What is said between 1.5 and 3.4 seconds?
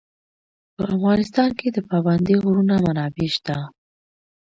کې د پابندی غرونه منابع